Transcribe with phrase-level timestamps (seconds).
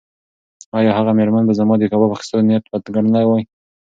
[0.77, 3.43] ایا هغه مېرمن به زما د کباب اخیستو نیت بد ګڼلی وای؟